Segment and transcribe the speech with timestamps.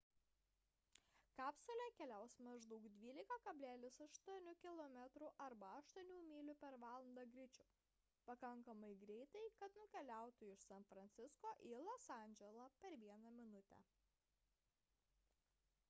[1.39, 7.67] kapsulė keliaus maždaug 12,8 kilometrų arba 8 mylių per valandą greičiu–
[8.31, 13.83] pakankamai greitai kad nukeliautų iš san francisko į los andželą per vieną minutę